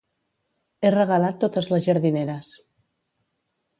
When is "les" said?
1.75-1.85